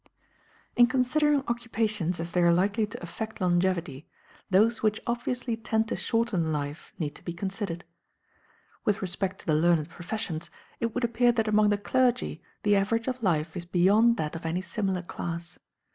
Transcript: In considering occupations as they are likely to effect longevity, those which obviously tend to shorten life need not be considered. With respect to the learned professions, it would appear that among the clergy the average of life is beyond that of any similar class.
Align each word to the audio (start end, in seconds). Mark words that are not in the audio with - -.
In 0.75 0.87
considering 0.87 1.43
occupations 1.47 2.19
as 2.19 2.31
they 2.31 2.41
are 2.41 2.51
likely 2.51 2.87
to 2.87 3.03
effect 3.03 3.39
longevity, 3.39 4.07
those 4.49 4.81
which 4.81 4.99
obviously 5.05 5.55
tend 5.55 5.87
to 5.89 5.95
shorten 5.95 6.51
life 6.51 6.91
need 6.97 7.13
not 7.19 7.23
be 7.25 7.33
considered. 7.33 7.83
With 8.83 9.03
respect 9.03 9.41
to 9.41 9.45
the 9.45 9.53
learned 9.53 9.89
professions, 9.91 10.49
it 10.79 10.95
would 10.95 11.03
appear 11.03 11.31
that 11.33 11.47
among 11.47 11.69
the 11.69 11.77
clergy 11.77 12.41
the 12.63 12.75
average 12.75 13.07
of 13.07 13.21
life 13.21 13.55
is 13.55 13.65
beyond 13.67 14.17
that 14.17 14.35
of 14.35 14.43
any 14.43 14.61
similar 14.63 15.03
class. 15.03 15.59